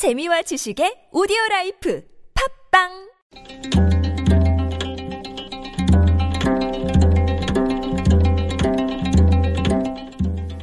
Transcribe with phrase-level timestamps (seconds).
[0.00, 2.02] 재미와 지식의 오디오 라이프
[2.72, 2.88] 팟빵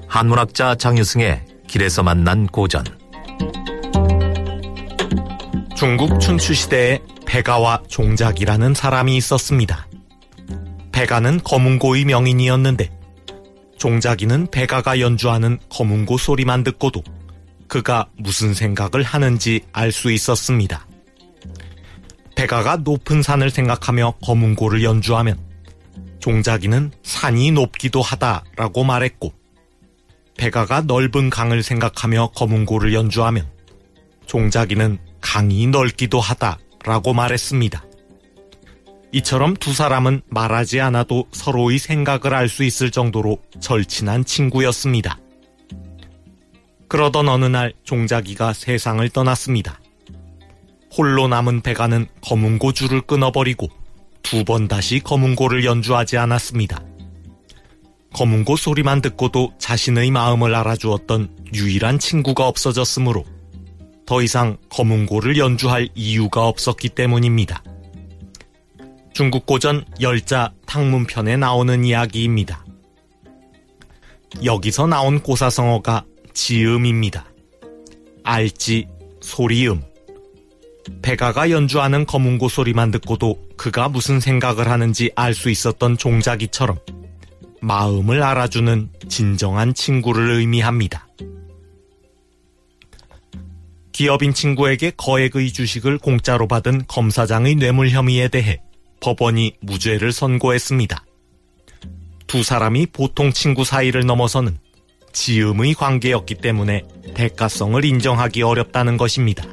[0.07, 2.83] 한문학자 장유승의 길에서 만난 고전
[5.75, 9.88] 중국 춘추시대에 백아와 종자기라는 사람이 있었습니다.
[10.91, 12.89] 백아는 거문고의 명인이었는데
[13.77, 17.04] 종자기는 백아가 연주하는 거문고 소리만 듣고도
[17.68, 20.86] 그가 무슨 생각을 하는지 알 수 있었습니다.
[22.35, 25.38] 배가가 높은 산을 생각하며 검은고를 연주하면
[26.20, 29.34] 종작이는 산이 높기도 하다라고 말했고
[30.38, 33.48] 배가가 넓은 강을 생각하며 검은고를 연주하면
[34.27, 37.84] 종작이는 강이 넓기도 하다라고 말했습니다.
[39.13, 45.18] 이처럼 두 사람은 말하지 않아도 서로의 생각을 알 수 있을 정도로 절친한 친구였습니다.
[46.88, 49.80] 그러던 어느 날 종자기가 세상을 떠났습니다.
[50.96, 53.68] 홀로 남은 배가는 검은고 줄을 끊어버리고
[54.24, 56.82] 두 번 다시 검은고를 연주하지 않았습니다.
[58.13, 63.26] 검은고 소리만 듣고도 자신의 마음을 알아주었던 유일한 친구가 없어졌으므로
[64.06, 67.63] 더 이상 검은고를 연주할 이유가 없었기 때문입니다.
[69.13, 72.66] 중국 고전 열자 탕문편에 나오는 이야기입니다.
[74.44, 76.06] 여기서 나온 고사성어가
[76.38, 77.25] 지음입니다.
[78.24, 78.88] 알지,
[79.22, 79.81] 소리음.
[81.02, 86.78] 백아가 연주하는 검은고 소리만 듣고도 그가 무슨 생각을 하는지 알 수 있었던 종자기처럼
[87.59, 91.07] 마음을 알아주는 진정한 친구를 의미합니다.
[93.91, 98.62] 기업인 친구에게 거액의 주식을 공짜로 받은 검사장의 뇌물 혐의에 대해
[99.00, 101.03] 법원이 무죄를 선고했습니다.
[102.28, 104.59] 두 사람이 보통 친구 사이를 넘어서는
[105.18, 106.84] 지음의 관계였기 때문에
[107.16, 109.44] 대가성을 인정하기 어렵다는 것입니다.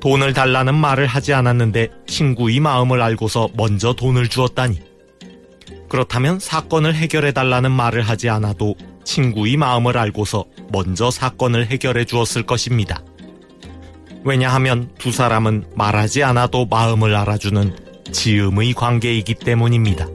[0.00, 4.80] 돈을 달라는 말을 하지 않았는데 친구의 마음을 알고서 먼저 돈을 주었다니.
[5.88, 13.02] 그렇다면 사건을 해결해 달라는 말을 하지 않아도 친구의 마음을 알고서 먼저 사건을 해결해 주었을 것입니다.
[14.24, 17.76] 왜냐하면 두 사람은 말하지 않아도 마음을 알아주는
[18.12, 20.06] 지음의 관계이기 때문입니다.